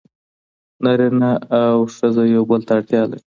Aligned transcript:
نارینه 0.83 1.31
او 1.61 1.75
ښځه 1.95 2.23
یو 2.35 2.43
بل 2.49 2.61
ته 2.67 2.71
اړتیا 2.77 3.01
لري. 3.09 3.21